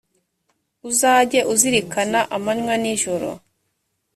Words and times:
uzajye 0.89 1.39
ukizirikana 1.51 2.19
amanywa 2.35 2.73
n’ijoro, 2.81 3.29